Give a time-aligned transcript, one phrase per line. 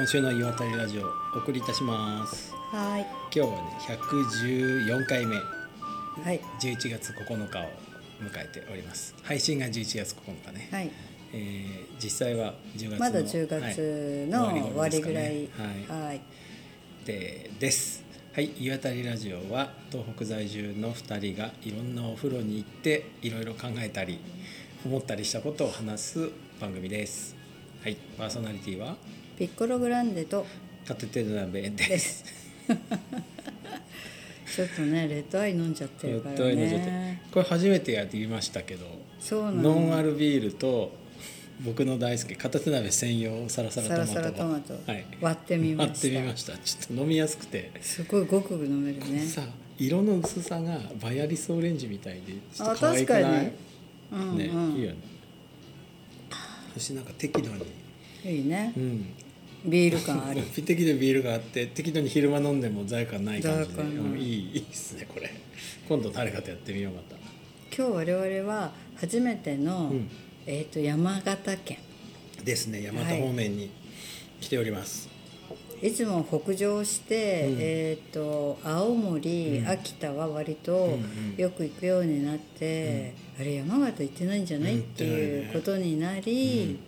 [0.00, 1.02] 今週の岩谷ラジオ
[1.36, 2.54] お送りいたします。
[2.72, 3.02] はい。
[3.36, 5.36] 今日はね114回目。
[5.36, 5.42] は
[6.32, 6.40] い。
[6.58, 7.70] 11月9日を迎
[8.34, 9.14] えております。
[9.22, 10.90] 配信が11月9日ね、はい。
[11.34, 14.62] えー実際は10月のまだ10月のはい。
[14.62, 16.06] 終わりぐらいはい。
[16.06, 16.20] はい。
[17.04, 18.02] でです。
[18.32, 24.18] はい岩谷ラジオは東北在住の2人がいろんなお風呂に行っていろいろ考えたり
[24.82, 27.36] 思ったりしたことを話す番組です。
[27.82, 27.98] はい。
[28.16, 28.96] パーソナリティは？
[29.40, 30.44] ピッコログランデと。
[30.86, 31.70] 片手鍋で。
[31.70, 32.22] です。
[34.54, 37.22] ちょっとねレッドアイ飲んじゃってるからね。
[37.32, 38.84] これ初めてやってみましたけど
[39.18, 39.62] そうなの。
[39.62, 40.92] ノンアルビールと
[41.64, 45.92] 僕の大好き片手鍋専用サラサラトマトはい、割ってみました。
[45.94, 46.58] 割ってみました。
[46.58, 49.20] ちょっと飲みやすくて、すごいごくごく飲めるね。
[49.26, 53.22] さ色の薄さがバイアリスオレンジみたいでちょっとあ可愛くない？
[53.22, 53.50] 確かに
[54.12, 54.36] うん。
[54.36, 54.96] ね、うんいいよね。
[56.74, 57.64] そしてなんか適度に。
[58.38, 58.74] いいね。
[58.76, 59.06] うん
[59.64, 60.42] ビール感あり。
[60.42, 63.82] 適度にビールがあって適度に昼間飲んでも罪悪感ない感じで。
[63.82, 63.96] い。
[63.96, 65.30] うんいいいいっすねこれ。
[65.88, 67.16] 今度誰かとやってみようまた。
[67.76, 70.10] 今日我々は初めての、うん。
[70.46, 71.78] えっ、と山形県。
[72.44, 73.70] ですね山形方面に
[74.40, 75.10] 来ております、
[75.82, 77.56] いつも北上して、うん。
[77.60, 79.68] えー、と青森、うん。
[79.68, 81.36] 秋田は割とうんうん。
[81.36, 86.78] よく行くようになって、あれ山形行ってないんじゃない、うんっていうことになり、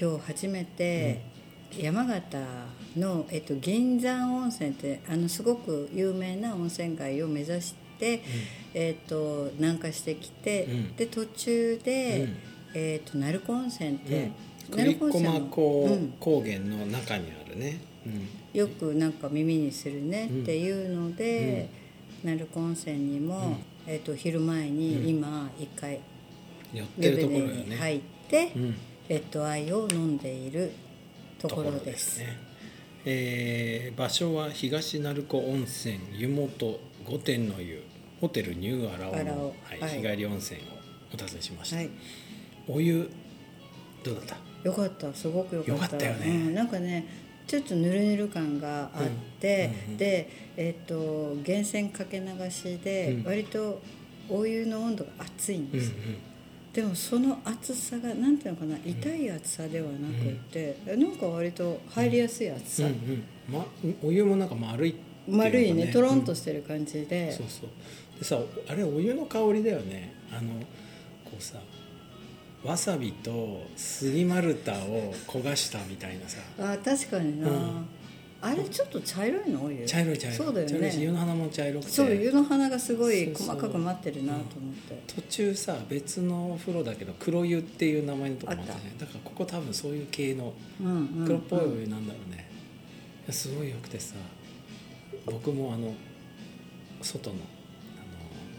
[0.00, 1.22] 今日初めて
[1.76, 2.38] 山形
[2.96, 8.22] の、えっと銀山温泉ってあのすごく有名な温泉街を目指して、
[8.74, 10.96] えっと南下してきて、うん。
[10.96, 12.36] で途中で、うん。
[12.74, 14.30] えっと鳴子温泉って、
[14.70, 16.14] 栗駒も高うん。
[16.18, 18.28] 高原の中にあるね、うん。
[18.58, 20.42] よくなんか耳にするねうん。
[20.42, 21.68] っていうので、
[22.24, 23.56] 鳴子温泉にも、うん。
[23.86, 26.00] えー、と昼前に今一回
[26.74, 28.76] 寄って湯るところよ船にね、入って、うん。
[29.08, 30.72] レッドアイを飲んでいる
[31.38, 32.18] ところです。
[32.18, 32.36] ね。
[33.04, 37.82] えー場所は東鳴子温泉湯本御殿の湯
[38.20, 39.90] ホテルニューアラオの、オはいはい。
[39.90, 40.62] 日帰り温泉を
[41.14, 41.90] お訪ねしました、はい、
[42.66, 43.08] お湯
[44.04, 44.36] どうだった？
[44.64, 45.14] よかった。
[45.14, 45.84] すごくよかった。
[45.84, 46.26] よかったよね。
[46.26, 47.06] うん、なんかね
[47.46, 49.08] ちょっとぬるぬる感があっ
[49.40, 49.96] て、うんうんうん。
[49.96, 53.24] で、えっと源泉かけ流しで、うん。
[53.24, 53.80] 割と
[54.28, 55.92] お湯の温度が熱いんうんです、
[56.78, 62.94] でもその熱さがなんていうのかな痛い熱さではなくて、なんか割と入りやすい熱さ、うんうん。
[62.94, 63.66] うんま、
[64.04, 67.70] お湯もなんか丸いっていうのか丸いねとろんとうんしてる感じで、そうそう。
[68.20, 70.14] でさあれお湯の香りだよね。
[70.30, 70.52] あの
[71.24, 71.58] こうさ
[72.62, 76.38] わさびと杉丸太を焦がしたみたいなさ。
[76.60, 77.88] あ確かにな、うん
[78.40, 80.36] あれちょっと茶色いの茶色い茶色い。
[80.36, 81.92] そうだよ茶色いし湯ねの花も茶色くて。
[81.92, 85.02] そう湯の花がすごい細かく待ってるなと思って。
[85.06, 92.48] 途中さ別のお風呂だけど黒湯っていう名前のとこもあったねだからここ多分そういう系のうんうん黒っぽいお湯なんだろうね、
[93.24, 94.14] いやすごいよくてさ
[95.26, 95.94] 僕もあの
[97.02, 97.36] 外の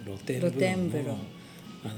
[0.05, 1.17] あの露天風呂の
[1.85, 1.93] あの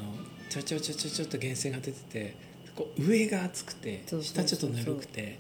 [0.50, 2.36] ちょちょちょちょちょっと源泉が出てて
[2.75, 5.40] こう上が熱くて下ちょっとぬるくて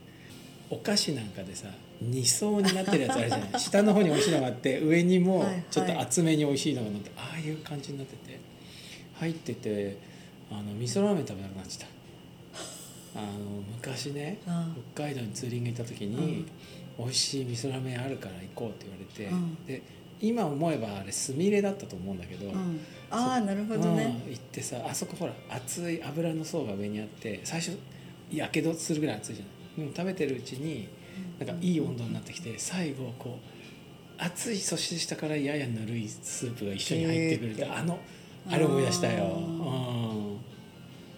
[0.69, 1.67] お菓子なんかでさ
[2.03, 3.49] 2層になってるやつあるじゃない。
[3.59, 5.63] 下の方に美味しいのがあって上にもはいはい。
[5.69, 8.39] ちょっと厚めに美味しいのが乗って、ああいう感じになってて
[9.13, 9.97] 入ってて
[10.49, 12.01] あの味噌ラーメン食べなくなっちゃった。
[13.13, 16.45] あの昔ねあ北海道にツーリング行った時に、
[16.97, 19.65] 美味しい味噌ラーメンあるから行こうって言われて、うん。
[19.65, 19.81] で
[20.21, 22.79] 今思えばあれすみれだったと思うんだけど、うん、
[23.09, 24.31] ああなるほどね、うん。
[24.31, 27.77] 行ってさあそこほら熱い油の層が上にあって最初
[28.31, 29.85] やけどするぐらい熱いじゃない。
[29.85, 30.87] でも食べてるうちに
[31.39, 37.77] なんかいい温度になってきて最後こう熱いそして下からややぬるいスープが一緒に入ってくるってへー。
[37.77, 37.99] あの
[38.49, 40.13] あれ思い出したよ、あ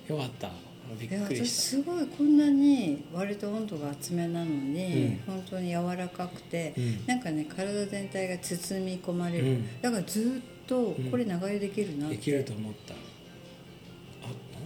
[0.09, 0.51] うん、よかった。
[0.99, 5.19] びっくりしすごいこんなに割と温度が厚めなのに、うん。
[5.25, 7.05] 本当に柔らかくて、うん。
[7.07, 9.81] なんかね体全体が包み込まれる、うん。
[9.81, 12.93] だからずっとこれ長湯できるなって、たできると思った。
[12.93, 12.97] あ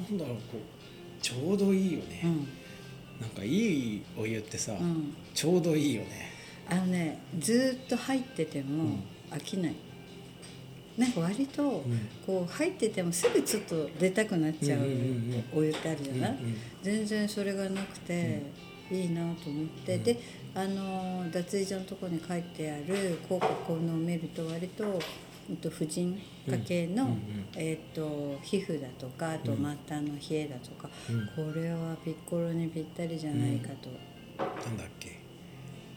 [0.09, 2.47] なんだろうこうちょうどいいよね、うん
[3.19, 6.31] なんかいいお湯ってさ、うん、ちょうどいいよね。
[6.69, 9.03] あのねずっと入っててもうん。
[9.29, 9.75] 飽きない、
[10.97, 11.83] なんか割とん。
[12.25, 16.57] こう入っててもすぐちょっと出たくなっちゃううんうんうんお湯ってあるじゃない、うんうん。
[16.81, 18.41] 全然それがなくて、
[18.89, 20.03] いいなと思って、うん。
[20.03, 20.19] で
[20.55, 24.99] あの脱衣所のところに書いてある広告を見ると割と、
[25.55, 27.17] と、婦人科系の、うんうん
[27.55, 29.57] えっと、皮膚だとかあとうん。
[29.57, 29.65] 末
[29.95, 31.51] 端の冷えだとか、うん。
[31.51, 33.89] これはピッコロにぴったりじゃないかと、
[34.67, 35.17] なんだっけ？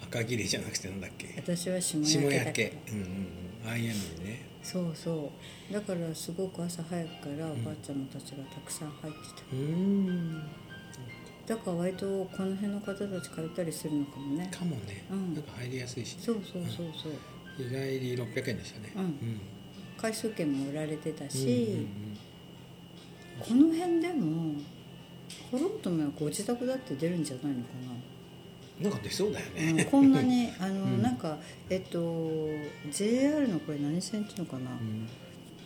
[0.02, 1.34] 赤切れじゃなくてなんだっけ？
[1.36, 2.78] 私は下下焼けだ焼け。
[2.92, 3.68] うんうんうん。
[3.68, 4.46] ああいうのにね。
[4.62, 5.32] そうそ
[5.70, 5.72] う。
[5.72, 10.42] だからすごく朝早くからおばあちゃまたちがたくさん入ってた、うーん。
[11.46, 14.48] だから割とこの辺の方たち通ったりするのかもね。
[14.52, 15.34] かもね、うん。
[15.34, 17.12] なんか入りやすいしそうそうそうそう
[17.58, 18.92] 日帰り600円でしたね。
[18.96, 19.40] うん。
[19.96, 21.86] 回数券も売られてたうんし、
[23.38, 24.54] この辺でも
[25.50, 27.68] 掘ろうと思えばご自宅だって出るんじゃないのか
[28.80, 28.88] な。
[28.88, 31.02] んか出そうだよな、うん、ね、こんなに あの、うん。
[31.02, 31.38] なんか
[31.68, 32.48] えっと
[32.90, 35.06] JR のこれ何線っていうのかな、うん。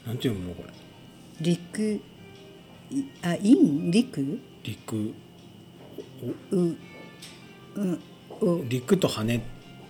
[0.05, 0.73] なんて読むのこれ？
[1.41, 2.01] 陸
[2.91, 3.91] いあイン？
[3.91, 4.41] 陸？
[4.65, 4.97] 陸。
[4.97, 5.15] う
[6.51, 7.99] うん
[8.41, 8.69] う。
[8.69, 9.41] 陸と羽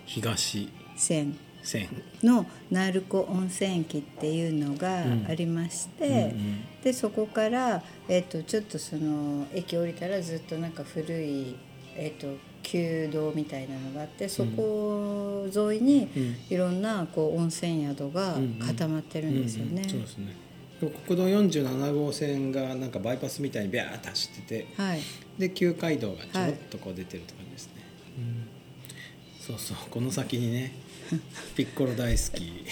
[0.05, 0.69] 東。
[0.95, 1.89] 線線。
[2.23, 5.25] の鳴子温泉駅っていうのがうん。
[5.27, 11.55] ありまして、うんうんでそこから、えっとちょっとその駅降りたらずっとなんか古い、
[11.95, 12.27] えっと
[12.61, 16.35] 旧道みたいなのがあってそこ沿いにうん。
[16.49, 18.59] いろんなこう温泉宿がうんうん。
[18.59, 19.71] 固まってるんですよね。
[19.71, 20.45] うんうんそうですね。
[20.79, 24.99] 国道47号線がなんかバイパスみたいにビャーッと走っててはい、
[25.39, 27.73] で旧街道がちょろっとこう出てるって感じですね、
[28.17, 28.54] うん
[29.45, 30.71] そうそうこの先にね
[31.55, 32.65] ピッコロ大好き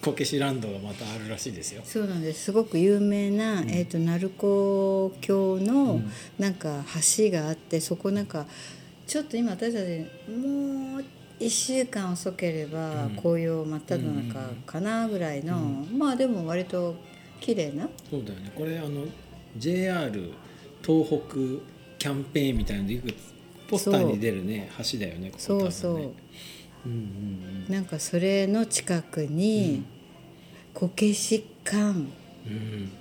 [0.00, 1.82] こけしランドがまたあるらしいですよ。
[1.84, 2.44] そうなんです。
[2.44, 6.10] すごく有名な、えー、と鳴子橋のうん。
[6.38, 6.84] なんか
[7.18, 8.46] 橋があってそこなんか
[9.06, 11.04] ちょっと今私たちもう
[11.38, 13.16] 1週間遅ければうん。
[13.16, 15.58] 紅葉真っ只中かなぐらいの、
[15.92, 16.94] まあでも割と
[17.40, 17.90] 綺麗な。
[18.08, 18.52] そうだよね。
[18.54, 19.04] これあの
[19.58, 20.10] JR
[20.82, 21.34] 東北
[21.98, 23.12] キャンペーンみたいなのでよく
[23.70, 26.12] ポスターに出るね橋だよねここそうそう、多分ね。
[26.86, 26.94] うんう
[27.70, 29.84] んなんかそれの近くに
[30.74, 31.92] こけし館うん。
[31.94, 32.92] うん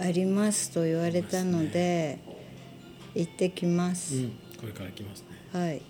[0.00, 2.20] ありますと言われたので、
[3.16, 5.60] 行ってきます、うんこれから行きますね。
[5.60, 5.82] はい。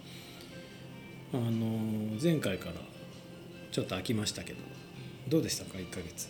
[1.34, 2.76] あのー前回から
[3.70, 4.60] ちょっと飽きましたけど
[5.28, 6.28] どうでしたか1ヶ月？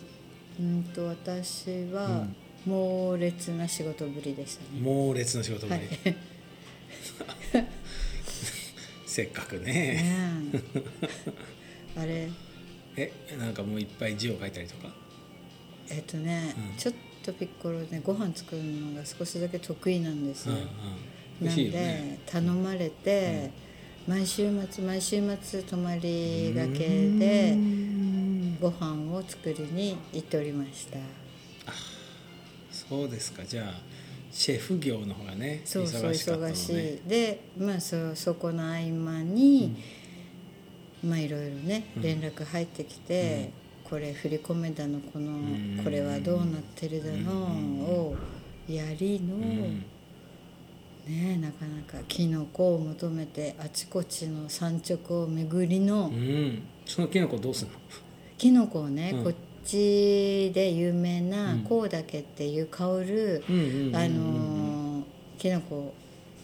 [0.59, 2.27] うんと私は
[2.65, 5.89] 猛烈な仕事ぶりでしたね、猛烈な仕事ぶり、はい
[9.19, 10.01] せっかくね。
[11.97, 12.29] あれ。
[12.95, 14.93] えなんかもういっぱい字を書いたりとか？
[15.89, 16.77] えっとね、うん。
[16.77, 20.67] ちょっとピッコロねご飯作るのが少しだけ得意なんですよ、うんうん。
[21.41, 22.19] 美なんでね。
[22.25, 23.49] 頼まれて、
[24.07, 28.57] 毎週末毎週末泊まりがけでうん。
[28.61, 30.97] ご飯を作りに行っておりました。
[32.71, 33.43] そうですか。
[33.43, 33.81] じゃあ
[34.31, 39.75] シェフ業の方がねそうそう忙しい、ねでまあそそこの合間に、
[41.03, 42.01] まあいろいろねうん。
[42.03, 43.51] 連絡入ってきて、
[43.83, 45.81] これ振り込めだのこの、ん。
[45.83, 48.15] これはどうなってるだのを
[48.67, 49.85] やりの、うん。
[51.07, 56.61] ねなかなかキノコを求めてあちこちの産直を巡りの、うん。
[56.85, 57.77] そのキノコどうするの？
[58.37, 59.23] キノコをね、うん。
[59.23, 59.33] こ
[59.77, 61.59] で有名なうん。
[61.63, 63.51] コウダケっていう香る、あ
[64.07, 65.03] のー
[65.37, 65.93] キノコ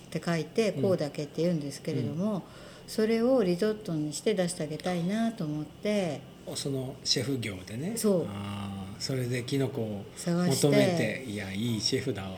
[0.07, 0.81] って書いてうん。
[0.83, 2.44] コウダケって言うんですけれども、
[2.88, 6.22] それをリゾットにして出してあげたいなと思って
[6.54, 7.94] そのシェフ業でね。
[7.95, 8.27] そう。
[8.30, 12.30] あーそれでキノコを求めていやいいシェフだわ。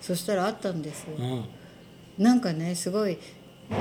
[0.00, 2.24] そしたらあったんですよ、うん。
[2.24, 3.16] なんかねすごい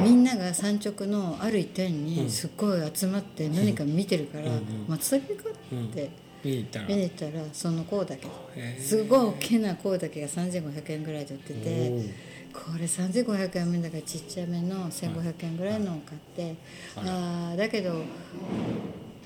[0.02, 2.06] みんなが産直のある一点うん。
[2.06, 6.10] にすっごい集まって何か見てるからうんうん「松茸か?」って
[6.44, 8.82] 見に行ったら見に行ったらそのコウダケへー。
[8.82, 12.10] すごい大きなコウダケが3500円ぐらいで売っておてー
[12.54, 16.56] これ3500円目だからちっちゃめの1500円ぐらいのを買って
[16.98, 17.94] ああだけど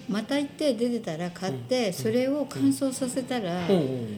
[0.09, 3.67] また行って出てたら買ってそれを乾燥させたら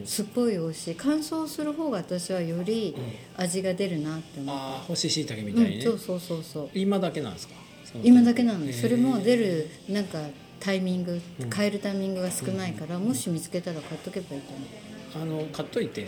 [0.04, 0.94] すっごい美味しい。
[0.96, 2.94] 乾燥する方が私はより
[3.36, 6.70] 味が出るなって思うああ干し椎茸みうたいにね、んそうそうそうそう。
[6.74, 7.54] 今だけなんですか？
[8.04, 8.72] 今だけなのへー。
[8.72, 10.20] それも出るなんか
[10.60, 11.50] タイミングうん。
[11.50, 15.40] 買えるタイミングが少ないからもし見つけたら買っとけばいいと思う。
[15.40, 16.06] あの買っといて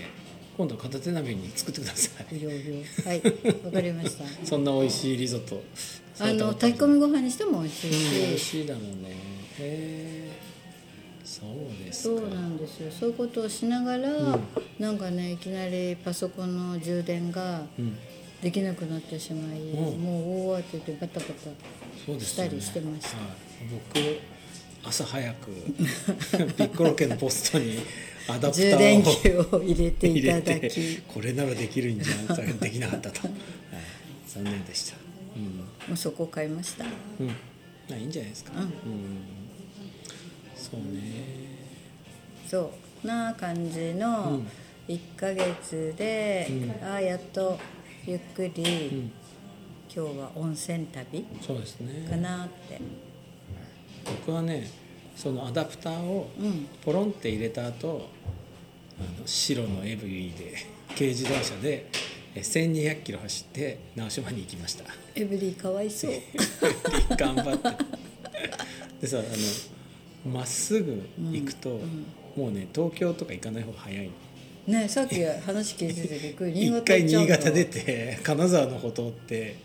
[0.56, 2.37] 今度片手鍋に作ってください。
[2.38, 3.23] いろいろはい。
[3.64, 4.25] わかりました。
[4.47, 5.62] そんな美味しいリゾット。
[6.14, 8.88] さあの炊き込みご飯にしても美味しいうん美味し、しいだろうね。
[9.09, 9.16] へ
[9.59, 10.30] え
[11.25, 12.21] そうですか。
[12.21, 12.92] そうなんですよ。
[12.92, 14.40] そういうことをしながら、うん。
[14.78, 17.97] なんかねいきなりパソコンの充電がうん。
[18.42, 20.02] できなくなってしまい、うん。
[20.02, 23.16] もう大慌てでバタバタしたりしてました。
[23.16, 23.26] はい、
[23.71, 24.32] 僕
[24.85, 25.51] 朝早く
[26.57, 27.79] ピッコロ家のポストに
[28.29, 30.99] アダプタ充電ーを器を入れていただてき。
[31.09, 33.33] これならできるんじゃんそれができなかったと、 はい、
[34.27, 34.97] 残念でした。
[35.37, 35.45] うん。
[35.57, 36.85] もうそこを買いました。
[36.85, 37.35] うん、ま
[37.93, 38.53] あいいんじゃないですか。
[38.61, 38.69] うん。
[40.57, 41.01] そうね。
[42.49, 42.73] そ
[43.03, 44.49] うな感じうのん。
[44.89, 46.71] 1ヶ月で、うん。
[46.85, 47.59] ああやっと
[48.07, 48.62] ゆっくり、
[48.93, 49.12] うん、
[49.95, 52.07] 今日は温泉旅そうですね。
[52.09, 52.81] かなって
[54.04, 54.68] 僕はね、
[55.16, 56.66] そのアダプターをうん。
[56.85, 58.09] ポロンって入れた後、
[58.99, 60.54] あの白のエブリィで
[60.94, 61.87] 軽自動車で
[62.35, 64.85] え1200キロ走って直島に行きました。
[65.14, 66.12] エブリィかわいそう。
[67.16, 67.68] 頑張って。
[69.00, 69.23] でさあ
[70.26, 71.80] のまっすぐ行くと、
[72.37, 74.11] もうね東京とか行かない方が早い。
[74.68, 76.52] のねさっき話聞いててびっくり。
[76.56, 79.56] 新一潟回新潟出て金沢の方通って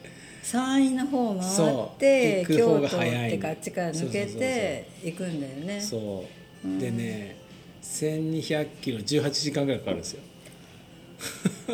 [0.50, 5.82] 山陰の方回そって京都ってかあっちから抜けて行くんだよね。
[5.82, 6.24] そ
[6.63, 6.80] う。
[6.80, 7.36] でね
[7.84, 10.22] 1200キロ18時間ぐらいかかるんですよ。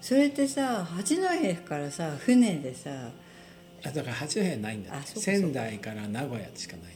[0.00, 1.22] それってさ八戸
[1.66, 2.90] からさ船でさ
[3.84, 5.20] あだから八戸はないんだあそうかそうか。
[5.22, 6.92] 仙台から名古屋しかない。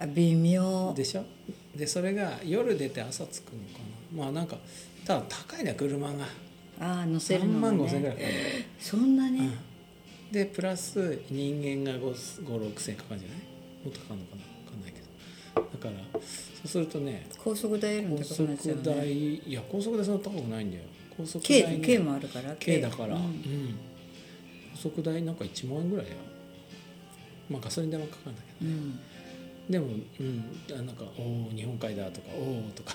[0.00, 0.92] あ微妙。
[0.96, 1.24] でしょ？
[1.76, 3.78] でそれが夜出て朝着くのか
[4.16, 4.22] な。
[4.24, 4.56] まあなんか
[5.06, 6.24] ただ高いね車が。
[6.80, 8.42] ああ乗せ3るのが、万5千円ぐらね、いかかる
[8.80, 9.52] そんなに、うん。
[10.32, 13.40] でプラス人間が56千円かかるんじゃない？
[13.84, 15.06] もっとかかるのかな分かんないけど。
[15.54, 20.84] だからそうするとね高速代よりも高速ね代いや高速代そんな高くないんだよ。
[21.16, 23.24] 高速代 K, ね K もあるから K だから、ううん。
[23.24, 23.78] ん
[24.74, 26.18] 高速代なんか1万円ぐらいだよ
[27.50, 29.00] まあガソリン代もかかるんだけどうん。
[29.68, 32.94] でも、うん、あなんか「おお日本海だ」とか「おお」とか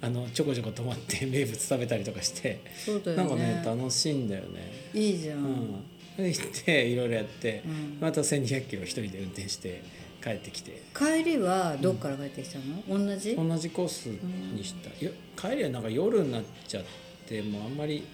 [0.00, 3.22] あのちょこちょこ泊まって 名物食べたりとかして、そうだよね。
[3.24, 4.72] なんかね楽しいんだよね。
[4.94, 5.72] いいじゃん、うん。
[6.16, 7.98] で行っていろいろやって、うん。
[8.00, 9.82] また1200キロ一人で運転して
[10.22, 10.82] 帰ってきて。
[10.94, 13.34] 帰りはどっから帰ってきたの、同じ？
[13.34, 16.84] 同じコースにした、いや帰りはなんか夜になっちゃっ
[17.26, 18.06] てもうあんまり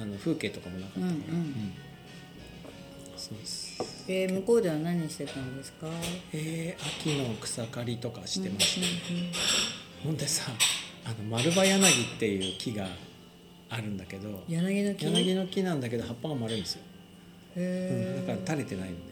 [0.00, 1.72] あの風景とかもなかったから、うんうん。
[3.16, 3.72] そうです。
[4.08, 5.86] えー向こうでは何してたんですか？
[6.32, 8.86] えー秋の草刈りとかしてました、
[10.04, 10.50] ほんでさ
[11.04, 12.86] あの丸葉柳っていう木が
[13.70, 14.42] あるんだけど。
[14.48, 15.04] 柳の木？
[15.06, 16.82] 柳の木なんだけど葉っぱが丸いんですよ、
[17.56, 19.11] うん、へだから垂れてないのね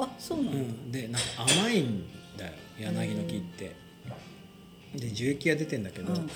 [0.00, 2.04] あそうなの、うん、でなんか甘いん
[2.36, 2.52] だよ。
[2.78, 3.76] 柳の木って。
[4.94, 6.28] で樹液が出てんだけど、うんうん。
[6.28, 6.34] そ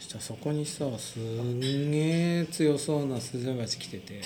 [0.00, 4.20] したらそこにさすんげえ強そうなスズメバチ来てて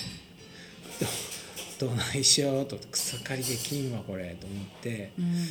[1.79, 2.79] ど どないしようと。
[2.91, 5.11] 草刈りできんわこれと思って。
[5.19, 5.35] うん。
[5.35, 5.43] で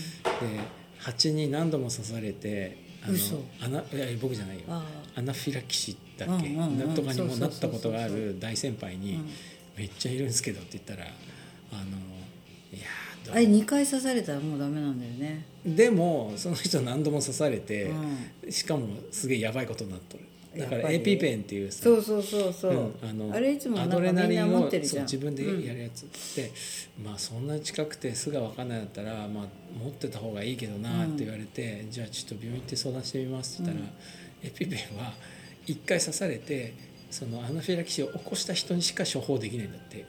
[0.97, 3.43] 蜂に何度も刺されてあの嘘。
[3.59, 4.63] アナいや僕じゃないよ。
[4.69, 6.95] あアナフィラキシーだっけ、うんうんうん。
[6.95, 9.29] とかにもなったことがある大先輩にうん
[9.77, 11.05] 「めっちゃいるんですけど」って言ったら
[11.71, 11.81] 「あの
[12.73, 15.45] いやーあれ2回刺されたらもうダメなんだよね。
[15.65, 17.91] でもその人何度も刺されて、
[18.47, 20.23] うしかもすげえやばいことになっとる。
[20.57, 26.03] だからエピペンっていうさそうそうそうそう、うんあのあれいつもアドレナリンを自分でやるやつ
[26.35, 26.51] で、
[27.03, 29.45] まあそんな近くてすぐ分かんないんだったら、まあ、
[29.77, 33.91] 持ってた方がいいけどなって言われて、じゃあちょっと病院行って相談してみますって言ったら、
[34.43, 35.13] エピペンは
[35.67, 36.73] 1回刺されて
[37.11, 40.05] そのアナフィラキシーを起こした人にしか処方できないんだって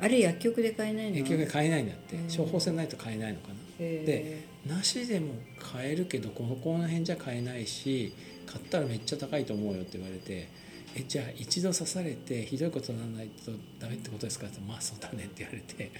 [0.00, 1.16] あれ薬局で買えないの？
[1.16, 2.16] 結局買えないんだって。
[2.36, 3.54] 処方箋ないと買えないのかな。
[3.78, 8.12] でなしでも買えるけどこのこの辺じゃ買えないし
[8.44, 10.48] 買ったらめっちゃ高いと思うよって言われて
[10.96, 15.90] 「えじゃあ一度刺されてひどいことにならないとダメってことですか?」って「まあそうだね」って言われて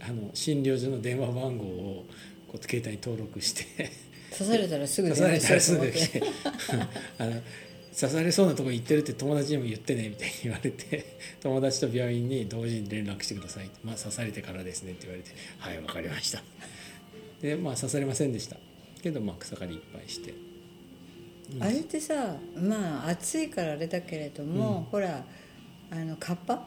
[0.00, 2.06] あの診療所の電話番号を
[2.46, 3.64] こう携帯に登録して。
[4.36, 6.22] 刺されたらすぐ 刺されたらすぐ電話して。
[7.18, 7.40] あの
[7.94, 13.70] 刺されそうなとこ行ってるって友達にも言ってねみたいに言われて 友達と病院に同時に連絡してください。
[13.84, 16.42] まあ、刺されてからですねって言われて「はい分かりました」
[17.40, 18.56] でまあ刺されませんでした。
[19.02, 20.30] けど、まあ、草刈りいっぱいして。
[20.30, 20.34] う
[21.60, 25.24] あれってさまあ暑いからあれだけれども、ほら
[25.90, 26.66] あのカッパ？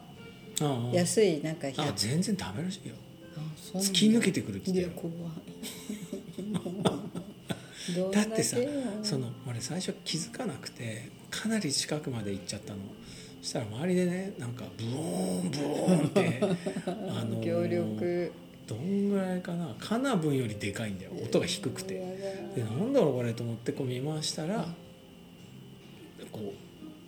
[0.92, 2.94] 安いなんかあ100全然ダメらしいよ
[3.74, 5.12] 突き抜けてくるってい言ってや怖
[8.12, 8.56] だってさ
[9.02, 12.80] その俺最初気づかなくてかなり近くまで行っちゃったの。
[13.40, 16.40] そしたら周りでねなんかブーンブーンって
[16.86, 18.32] あのー協力。
[18.66, 19.74] どんぐらいかな。
[19.78, 21.12] カナブンよりでかいんだよ。
[21.22, 21.94] 音が低くて。
[22.54, 24.68] でなんだろうこれと思ってこう見回したら
[26.30, 26.52] こ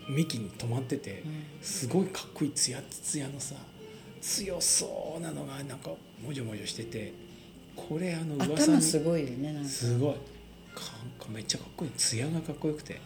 [0.09, 1.23] う幹に止まってて
[1.61, 3.55] すごいかっこいいツヤツヤのさ
[4.21, 5.91] 強そうなのがなんか
[6.25, 7.13] もじょもじょしてて
[7.77, 9.69] これあの噂に頭すごいよねなんか。
[9.69, 10.15] すごい。
[10.15, 10.21] か
[11.33, 11.91] めっちゃかっこいい。
[11.93, 13.01] 艶がかっこよくて、で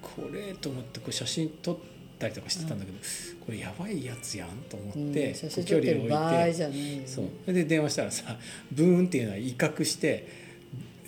[0.00, 1.76] これと思ってこう写真撮っ
[2.18, 2.98] たりとかしてたんだけど、
[3.44, 7.00] これやばいやつやんと思うんって、う真撮ってる場合じてゃないよ。
[7.00, 7.26] ねそう。
[7.44, 8.36] それで電話したらさ
[8.72, 10.28] ブーンっていうのは威嚇して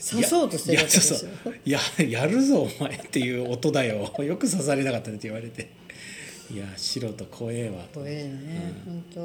[0.01, 1.29] 刺そうとしてるわけでしょ。
[1.65, 4.13] いやややるぞお前っていう音だよ。
[4.23, 5.71] よく刺されなかったねって言われて。
[6.53, 8.01] いや素人怖えわと。
[8.01, 8.93] 怖えよね、うん。
[8.93, 9.21] 本当。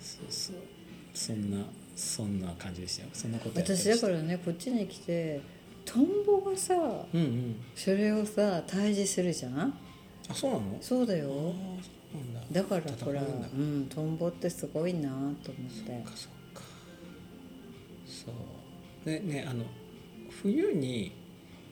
[0.00, 0.56] そうそう。
[1.14, 3.08] そんなそんな感じでしたよ。
[3.12, 5.40] そんなこと私だからねこっちに来て
[5.84, 6.78] トンボがさう
[7.16, 7.56] んうん。
[7.74, 9.74] それをさ退治するじゃん？
[10.28, 10.78] あそうなの？
[10.80, 11.52] そうだよ。
[12.52, 12.62] だ。
[12.62, 15.42] だからほら戦うんトンボってすごいなと思って。
[15.44, 16.62] そっかそっか。
[18.06, 19.04] そう。
[19.04, 19.64] でねあの
[20.42, 21.12] 冬に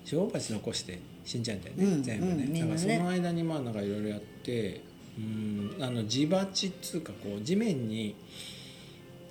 [0.04, 2.60] 女王蜂残して死んじゃうんだよね、うん全部ね,、うんね。
[2.60, 4.80] だからその間にまあなんかいろいろやって
[5.18, 8.16] うんあの地鉢っつうかこう地面に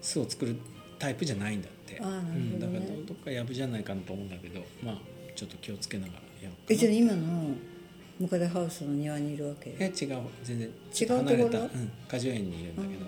[0.01, 0.55] 巣を作る
[0.99, 1.93] タイプじゃないんだって。
[1.93, 1.99] ね。
[2.01, 4.97] うん、だからどどっかやぶじゃないかなと思うんだけどまあ
[5.35, 7.55] ちょっと気をつけながらやろうかえなじゃあ今の
[8.19, 9.75] ムカデハウスの庭にいるわけ？
[9.79, 10.19] え違う。
[10.43, 10.67] 全然
[11.01, 13.05] 違うと離れた、うん、果樹園にいるんだけど、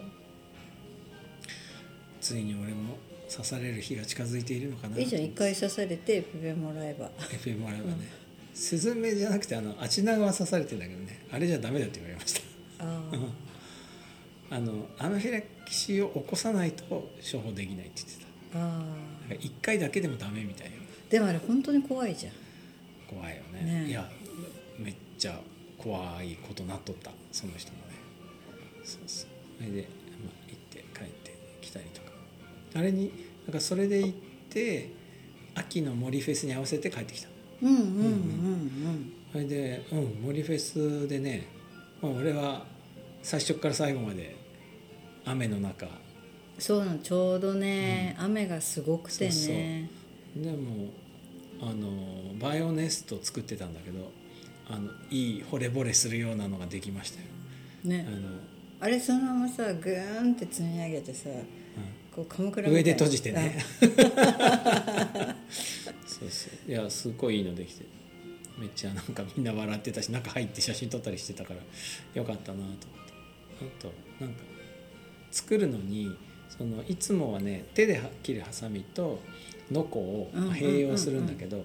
[2.21, 2.97] ついに俺も
[3.29, 7.09] 刺される日が近づいているのかないいじゃん一回刺されてペペもらえば。
[7.29, 8.07] FM もらえばね、
[8.53, 11.25] スズメじゃなくてあのアチナグは刺されてんだけどね。
[11.31, 12.41] あれじゃダメだって言われました。
[12.79, 13.15] ああ
[14.51, 18.59] あのアナフィラキシーを起こさないと処方できないって言ってた。
[18.59, 20.73] ああだから1回だけでもダメみたいよ
[21.09, 22.33] でもあれ本当に怖いじゃん。
[23.07, 23.83] 怖いよね。
[23.83, 23.89] ね。
[23.89, 24.09] いや
[24.77, 25.39] めっちゃ
[25.77, 27.11] 怖いことなっとった。
[27.31, 27.83] その人もね。
[28.83, 29.29] そうそう。
[29.57, 32.11] それで、まあ、行って帰ってきたりとか。
[32.75, 33.11] あれに
[33.45, 34.11] なんかそれで行っ
[34.49, 34.89] て
[35.55, 37.29] 秋の森フェスに合わせて帰ってきた。
[37.61, 39.13] うんうんうんうん。
[39.31, 41.47] それでうん森フェスでね、
[42.01, 42.65] まあ、俺は
[43.23, 44.40] 最初から最後まで
[45.25, 45.87] 雨の中。
[46.59, 49.89] そうなのちょうどね、雨がすごくてね。
[50.35, 50.91] でも
[51.61, 54.11] あのバイオネスト作ってたんだけど
[54.67, 57.27] あのいい惚れ惚れするようなのができましたよ。
[57.83, 58.05] ね。
[58.07, 58.19] あの、
[58.79, 61.29] あれそのままさグーンって積み上げてさ
[62.15, 62.89] こう鎌倉みたいな。
[62.89, 63.57] 上で閉じてね。
[66.05, 66.71] そうそう。
[66.71, 67.85] いやすごいいいのできて。
[68.57, 71.59] めっちゃなんかみんな笑ってたし中入って写真撮ったりしてたから
[72.13, 72.83] よかったなと思って。
[73.61, 73.91] あと
[74.23, 74.43] なんか
[75.31, 76.15] 作るのに
[76.49, 79.19] そのいつもはね手で切るハサミと
[79.71, 81.63] ノコを併用するんだけど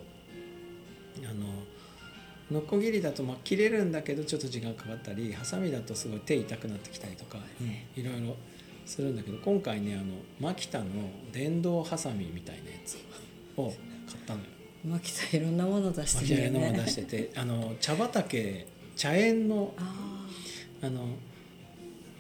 [1.25, 7.39] あのノコギリだとまあ切れるんだけどちょっと時間かかったりハサミだとすごい手痛くなってきたりとか、
[7.97, 8.37] いろいろ
[8.85, 10.85] するんだけど今回ねあのマキタの
[11.33, 12.99] 電動ハサミみたいなやつ
[13.57, 13.75] を
[14.07, 14.47] 買ったのよ。
[14.85, 20.27] マキさんいろんなもの出しマてるよキタのもね出しててあの茶畑茶園のあ
[20.83, 21.09] あの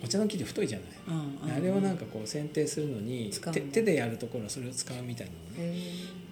[0.02, 0.88] お茶の木で太いじゃない。
[1.09, 5.32] あ、うんうん、あれをなんかこう剪定するのに手手でやるところはそれを使うみたいな
[5.62, 5.78] のね。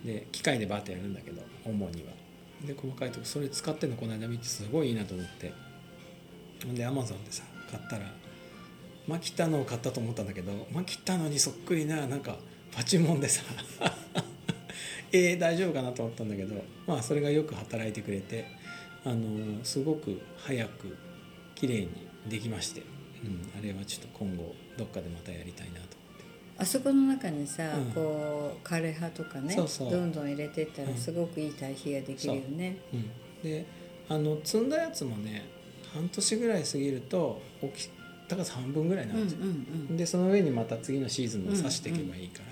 [0.05, 2.13] へで機械でバーってやるんだけど主には。
[2.67, 5.53] で細かいとこそれ使ってんのこの間見てすごいいいなと思って。
[6.65, 8.11] ほんでアマゾンでさ買ったら
[9.07, 12.37] マキタのを買ったと思ったんだけどマキタのにそっくりななんか
[12.73, 13.43] パチモンでさ
[15.13, 18.47] えー、大丈夫かなと思ったんだけどまあそれがよく働いてくれて
[19.05, 20.97] あのすごく早く
[21.55, 21.91] 綺麗に
[22.27, 22.83] できまして、
[23.25, 26.25] うん、あれはちょっと今後どっかでまたやりたいなと思って。
[26.59, 27.93] あそこの中にさ、うん。
[27.93, 30.97] こう枯葉とかねどんどん入れていったらうん。
[30.97, 32.97] すごくいい堆肥ができるよね、う。
[32.97, 33.11] ん、
[33.43, 33.67] で
[34.09, 35.47] あの積んだやつもね
[35.93, 37.89] 半年ぐらい過ぎると大き
[38.29, 39.45] 高さ半分ぐらいにうん、うんなるじゃん、う
[39.93, 39.97] ん。
[39.97, 42.47] でその上にまた次のシーズンを刺していけばいいから、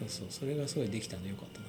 [0.00, 0.26] そうそう。
[0.30, 1.66] それがすごいできたのよかったな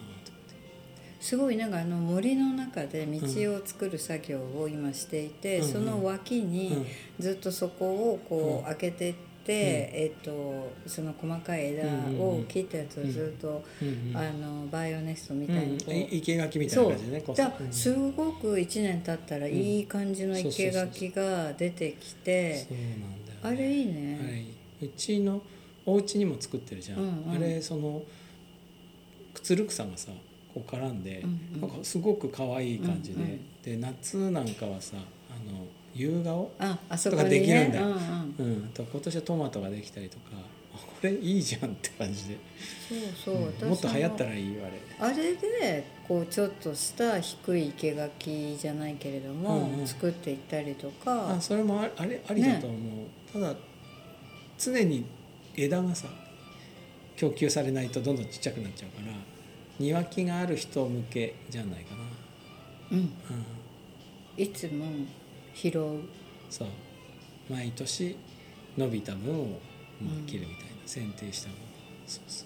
[1.23, 3.17] すごいなんかあの森の中で道
[3.55, 6.85] を作る作業を今していて、うんその脇に
[7.17, 8.69] ずっとそこをこうん。
[8.69, 9.53] う開けてって、
[9.93, 11.83] えっとその細かい枝
[12.21, 15.77] を切ったやつをずっと、うんうんあのバイオネストみたいに。
[15.77, 17.63] こう、うん、い生垣みたいな感じでねこだう。
[17.63, 22.67] んすごく1年経ったらいい感じの生垣が出てきて
[23.41, 24.45] あれいいね。
[24.81, 24.87] いい。
[24.89, 25.41] うちの
[25.85, 27.35] お家にも作ってるじゃん、うんうん。
[27.37, 28.01] あれその
[29.41, 30.11] つる草がさ
[30.53, 31.61] こう絡んで、うんうん。
[31.61, 33.39] なんかすごく可愛い感じで、うんうん。
[33.63, 37.79] で夏なんかはさあの夕顔ああそことかできるんだ。
[37.79, 40.23] ようんうん、うん、と今年はトマトができたりとか
[40.75, 42.37] あこれいいじゃんって感じで、
[42.89, 43.69] そうそう、うん。
[43.69, 45.07] もっと流行ったららいいよあれ。
[45.07, 49.87] あれでこうちょっとした低い生垣じゃないけれども、うんうん。
[49.87, 51.35] 作っていったりとか。
[51.35, 53.53] あそれもああれありだと思う、ただ
[54.57, 55.05] 常に
[55.55, 56.07] 枝がさ
[57.15, 59.13] 供給されないとどんどんちっちゃくなっちゃうから
[59.79, 62.01] 庭木がある人向けじゃないかな、
[62.91, 63.09] うん、うん、
[64.37, 64.85] いつも
[65.53, 66.01] 拾う。
[66.49, 66.67] そう。
[67.49, 68.15] 毎年
[68.77, 69.43] 伸びた分を、
[70.01, 71.57] まうんあ、切るみたいな剪定した分。
[72.05, 72.45] そうそ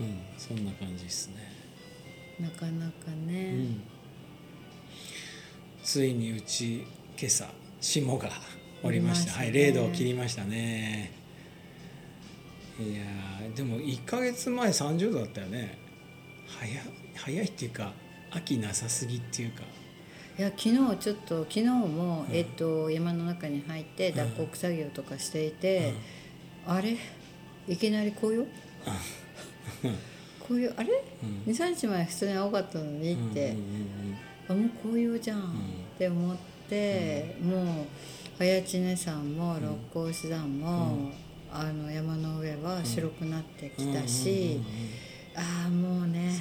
[0.00, 0.04] う。
[0.04, 0.18] うん。
[0.38, 1.34] そんな感じですね、
[2.40, 3.82] なかなかね、うん、
[5.82, 6.84] ついにうち
[7.18, 7.46] 今朝
[7.80, 8.28] 霜が
[8.82, 9.74] 降りましたはい降りました。
[9.74, 11.12] ね0度を切りましたね。
[12.80, 15.78] いやーでも1ヶ月前30度だったよね
[16.46, 16.80] 早い
[17.14, 17.92] 早いっていうか
[18.30, 19.62] 秋なさすぎっていうか。
[20.38, 22.34] いや昨日ちょっと昨日も、うん。
[22.34, 24.16] えっと、山の中に入ってうん。
[24.16, 25.92] 脱穀作業とかしていて、
[26.66, 26.96] あれ？
[27.68, 28.46] いきなり紅葉
[30.42, 31.04] 紅葉あれ？
[31.22, 31.52] うん。
[31.52, 34.16] 23日前普通に青かったのにって、うんうん
[34.48, 35.42] あもう紅葉じゃん、ん。
[35.42, 35.46] っ
[35.98, 36.36] て思っ
[36.68, 37.86] て、もう
[38.38, 41.10] 早知根山も六甲山も、
[41.52, 44.64] あの山の上は白くなってきたし、うん
[45.36, 46.34] うんうんうね。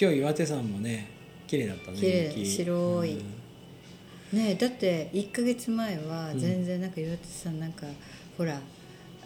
[0.00, 1.10] 今日岩手山もね
[1.46, 2.46] 綺麗だったね綺麗雪。
[2.46, 3.12] 白い。
[3.14, 4.38] うん。
[4.38, 7.86] ねえだって1か月前は全然なんか岩手さんなんか、
[8.38, 8.60] ほら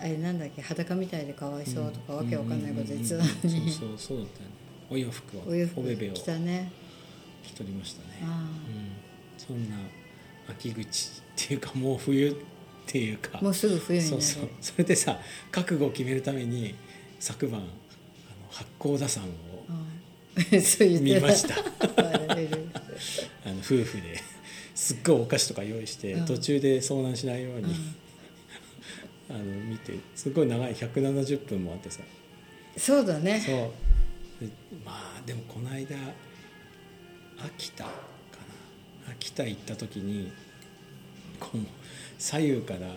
[0.00, 4.54] あれなんだっけ裸みたいでかわいそうとか、わけわかんないこと言ってたのに、そうそうそうだったよね。
[4.90, 6.72] お洋服をお洋服べべを着たね。
[7.42, 9.76] 着とりましたね、あうん、そんな
[10.48, 12.34] 秋口っていうかもう冬っ
[12.86, 13.30] ていうか。
[13.34, 14.22] あもうすぐ冬になる。
[14.22, 14.48] そうそう。
[14.60, 15.18] それでさ
[15.50, 16.74] 覚悟を決めるために
[17.20, 17.62] 昨晩
[18.54, 19.28] 八甲田山を
[21.00, 21.54] 見ました。
[23.44, 24.20] あの夫婦で
[24.74, 26.26] すっごいお菓子とか用意して、うん。
[26.26, 27.74] 途中で遭難しないように、
[29.28, 32.00] あの見てすごい長い170分もあってさ。
[32.76, 33.40] そうだね。
[33.44, 34.46] そう。
[34.46, 34.52] で
[34.84, 35.96] まあでもこの間
[37.38, 37.90] 秋田か
[39.06, 39.12] な。
[39.12, 40.30] 秋田行った時に
[41.40, 41.58] こう
[42.18, 42.88] 左右から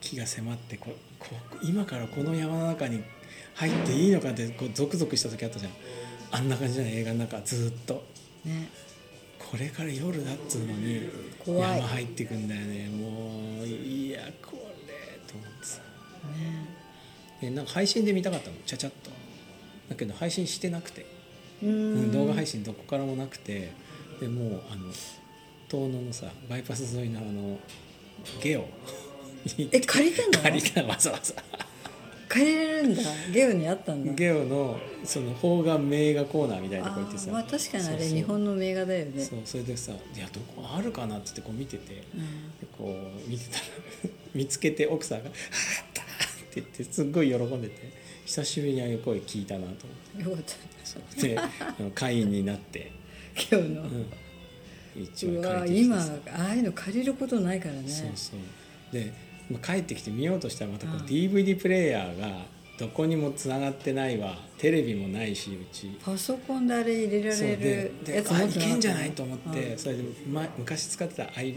[0.00, 3.02] 木が迫ってここ今からこの山の中に
[3.54, 5.72] 入っていいのかってこうゾクゾクした時あったじゃん。
[6.32, 6.96] あんな感じじゃない？
[6.98, 8.04] 映画の中ずーっと。
[8.44, 8.68] ね。
[9.38, 11.08] これから夜だっつうのに
[11.46, 12.88] 山入ってくんだよね。
[12.88, 14.52] もういやこ
[14.86, 15.78] れと思ってさ。
[16.38, 16.68] ね。
[17.40, 18.56] でなんか配信で見たかったの。
[18.66, 19.10] ちゃちゃっと。
[19.88, 21.04] だけど配信してなくて。
[21.62, 22.06] ううん。
[22.08, 23.72] ん動画配信どこからもなくて。
[24.20, 24.92] でもうあの
[25.68, 27.58] 遠野のさバイパス沿いのあの
[28.42, 28.66] ゲオ。
[29.56, 30.42] にえ借り たの？
[30.44, 31.34] 借りたわざわざ
[32.30, 34.12] 借りれるんだゲオにあったんだ。
[34.12, 37.30] ゲオのその方眼名画コーナーみたいなとあこ行ってさ。
[37.30, 39.22] ーまあ確かにあれ日本の名画だよね。
[39.22, 42.94] そうそれでさ「いやどこあるかな?」っつってこう見ててでうんこ
[43.26, 43.64] う見てたら
[44.32, 45.34] 見つけて奥さんが「あっ
[45.92, 46.06] た!」って
[46.56, 47.74] 言ってすっごい喜んでて
[48.24, 49.86] 久しぶりにああいう声聞いたなと
[50.18, 50.54] 思よかった。
[50.54, 50.56] っ
[51.20, 51.38] てで
[51.94, 52.90] 会員になって、
[53.50, 54.06] ゲオの、うん、
[54.96, 57.88] 一うわ枚借りてきて今さああいうの借りることないからね。
[57.88, 58.92] そうそう。
[58.92, 59.14] で、まあ、
[59.58, 61.04] 帰ってきて見ようとしたらまたこううん。
[61.06, 62.46] DVD プレイヤーが
[62.78, 64.38] どこにもつながってないわ。
[64.56, 65.88] テレビもないしうち。
[66.02, 69.10] パソコンであれ入れられででるやつあ持ってなかったいけんじゃない？
[69.10, 69.78] と思って、うん。
[69.78, 71.56] それで、ま、昔使ってた iMac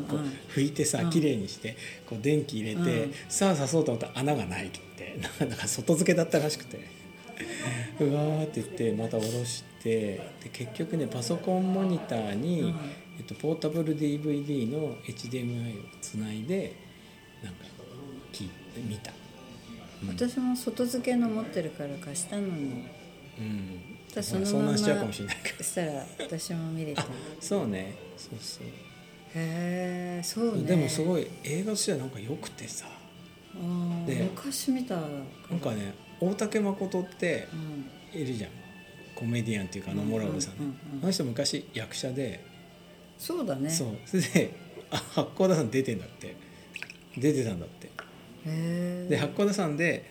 [0.00, 1.10] をこううん拭いてさうん。
[1.10, 3.12] 綺麗にしてこう電気入れて、うん。
[3.28, 6.78] さあ刺そうと思ったら穴がないって なんか外付けだったらしくて。
[8.00, 12.74] うわーって言ってまた下ろしてで結局ねパソコンモニターに、うん。
[13.16, 16.74] えっと、ポータブル DVD の HDMI をつないで
[17.44, 17.64] なんか
[18.32, 19.12] 聞いて見た、
[20.02, 20.08] うん。
[20.08, 23.04] 私も外付けの持ってるから貸したのに。
[23.36, 25.56] うん、その遭まま難しちゃうかもしれないから。
[25.56, 27.02] そしたら私も見れた。
[27.02, 27.06] あ
[27.40, 27.96] そうね。
[28.16, 28.66] そうそう。
[28.66, 30.62] へえそうね。
[30.62, 32.86] でもすごい映画としてはなんか良くてさ。
[32.86, 33.58] あ
[34.06, 35.02] 昔見たな
[35.56, 37.48] んかね大竹誠って
[38.14, 38.20] うん。
[38.20, 38.50] いるじゃん。
[39.16, 40.72] コメディアンっていうかあのモラブさんね、うんうん。
[40.72, 41.02] うん。
[41.02, 42.44] あの人昔役者で、
[43.18, 43.68] そうだね。
[43.70, 43.88] そう。
[44.06, 44.54] それで
[44.92, 46.36] あ八甲田山出てんだって
[47.16, 47.90] 出てたんだって。
[49.08, 50.04] で八甲田山で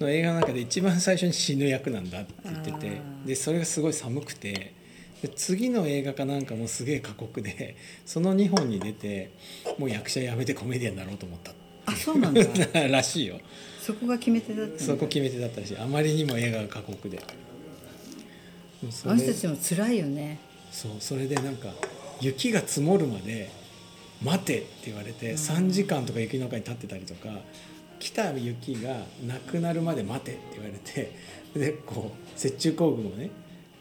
[0.00, 4.72] の映画の中で一番最初に死ぬ役なんだって言っててでそれがすごい寒くて
[5.22, 9.32] で次の映画かなんかもすげえ過酷でその2本に出て
[9.78, 11.52] もう役者辞めてコメディアンになろうと思った。
[11.86, 12.42] あそうなんだ。
[12.88, 13.40] らしいよ。
[13.80, 17.18] そこが決め手だったそこ決め手だったしあまりにも映画が過酷で。
[18.82, 20.38] もうそれあの人たちも辛いよね。
[20.70, 21.74] そうそれでなんか
[22.20, 23.50] 雪が積もるまで
[24.22, 27.28] 待てって言われて3時間とか雪の中に立ってたりとか
[27.98, 31.12] 来た雪がなくなるまで待てって言われて
[31.54, 33.30] でこう雪中行軍をね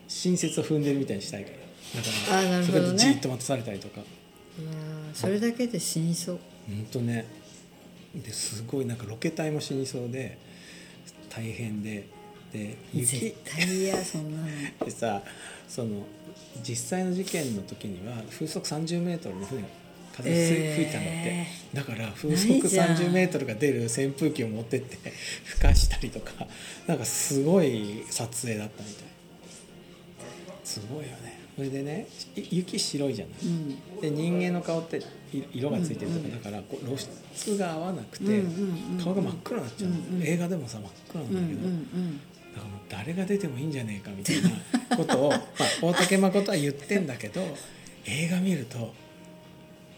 [0.08, 1.58] 新雪を踏んでるみたいにしたいから。
[1.58, 2.91] だからあーなるそほどね。
[2.91, 4.02] こでじーっと待たされたりとか。
[4.02, 6.39] うわーそれだけで死にそう。
[6.67, 7.25] ほんとね。
[8.15, 10.38] ですごいなんかロケ隊も死にそうで
[11.30, 12.08] 大変で。
[12.52, 14.47] で絶雪対嫌そんなの。
[14.84, 15.21] でさ
[15.67, 16.08] その
[16.63, 19.67] 実際の事件の時には風速30メートルの風風が
[20.25, 24.97] えー吹いたんだって、だから風速ないじゃん30メートルが出る扇風機を持ってって
[25.45, 26.32] 吹かしたりとか
[26.88, 29.03] なんかすごい撮影だったみたい。
[30.63, 31.39] すごいよね。
[31.55, 33.99] それでねい雪白いじゃない、うん。
[33.99, 34.97] で人間の顔って
[35.34, 40.23] い色がついてるとか、だからこう露出が合わなくて、うんうんうん顔が真っ黒になっちゃうの、うんうん。
[40.23, 41.69] 映画でもさ真っ黒なんうんうんだけど、
[42.55, 44.49] だからもう誰が出てもいいんじゃねえかみたいな
[44.95, 45.41] ことを、まあ、
[45.82, 47.41] 大竹誠は言ってんだけど
[48.05, 48.93] 映画見ると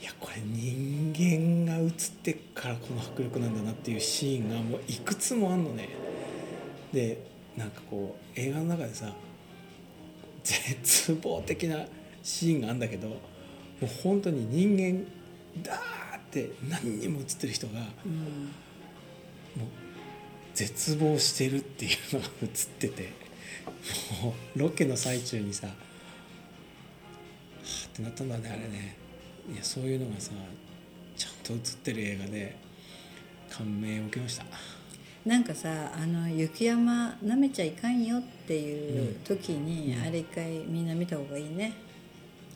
[0.01, 1.13] いやこれ人
[1.65, 1.91] 間が映っ
[2.23, 5.89] てっからこの迫力なんだなっていうシーンがもういくつもあんのね。
[6.91, 7.23] で
[7.55, 9.13] なんかこう映画の中でさ
[10.43, 11.85] 絶望的な
[12.23, 13.15] シーンがあるんだけども
[13.83, 15.05] う本当に人間
[15.61, 17.89] だーって何人も映ってる人がもう
[20.53, 23.13] 絶望してるっていうのが映ってて
[24.23, 25.75] もうロケの最中にさはあ
[27.87, 29.00] ってなったんだねあれね
[29.49, 30.31] いやそういうのがさ
[31.15, 32.57] ちゃんと映ってる映画で
[33.49, 34.45] 感銘を受けました。
[35.25, 40.07] なんかさあの雪山なめちゃいかんよっていう時に、うん。
[40.07, 41.73] あれ一回みんな見た方がいいね。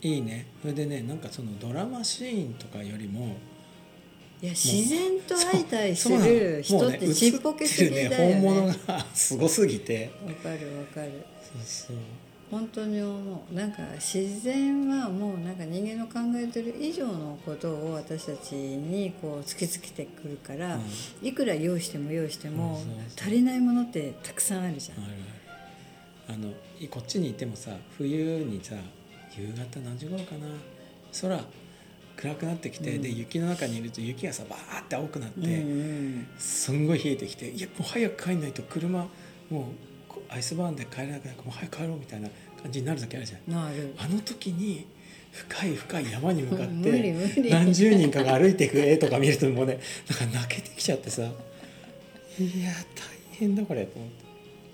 [0.02, 0.48] いいね。
[0.62, 3.38] それでねなんかそのドラマシーンとかよりも
[4.42, 10.12] いや自然と相対する人ってちっぽけすぎだよ映ってるね本物ねがすごすぎて。
[10.26, 11.26] わかるわかる。
[11.42, 11.98] そうそう
[12.52, 20.80] 本当に思うなんか自然はもうなんか人間の考えてる以上のことを私たちにこう突きつけてくるから、
[21.24, 22.82] いくら用意しても用意しても
[23.20, 24.98] 足りないものってたくさんあるじゃん。
[26.28, 28.76] あのいこっちにいてもさ冬にさ
[29.38, 30.48] 夕方何時頃かな。
[31.22, 31.40] 空
[32.18, 33.02] 暗くなってきて、うん。
[33.02, 35.52] で雪の中にいると雪がさバーって青くなって、うんう
[35.84, 36.28] ん。
[36.38, 39.08] すんごい冷えてきていやもう早く帰んないと車も
[39.50, 39.70] うこ
[40.30, 42.30] アイスバーンで帰れなくなるもう早く帰ろうみたいな
[42.62, 43.54] 感じになる時あるじゃん。
[43.54, 43.94] なる。
[43.98, 44.86] あの時に
[45.32, 51.24] 深い深い山に向かって何十人かが歩いていく絵とか見るともうねなんか泣けてきちゃってさ。
[51.24, 51.26] い
[52.64, 54.26] や大変だこれと思って。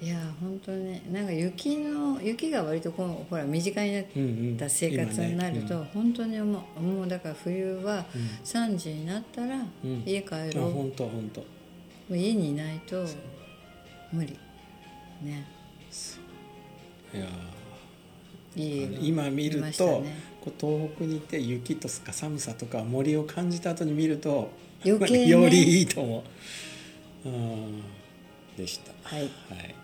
[0.06, 7.08] いや本当にねなんか雪の雪が割とこうほら身近になっうんうんた生活になると、今ね本当に思うもう。
[7.08, 8.22] だから冬はうん。
[8.44, 10.04] 3時になったらうん。
[10.06, 11.42] 家帰うん、ろう、もあ本当本当。
[12.10, 13.06] う家にいないと
[14.12, 14.38] 無理
[15.22, 15.46] ね。
[17.14, 17.26] いや
[18.56, 20.32] いい今見ると、ね。
[20.42, 24.50] こう東北に行って雪とか寒さとか森を感じた後に見ると
[24.84, 25.28] 余計ね。
[25.30, 26.24] よりいいと思
[27.26, 27.30] う。
[27.30, 27.84] うん。
[28.58, 28.92] でした。
[29.04, 29.22] はい。
[29.22, 29.76] はい。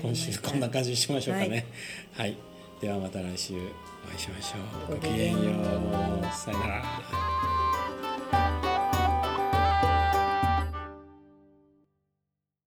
[0.00, 1.66] 今週こんな感じにしましょうかね。
[2.14, 2.36] はい、
[2.80, 4.96] ではまた来週お会いしましょう。
[4.96, 6.34] ごきげんよう。
[6.34, 7.45] さよなら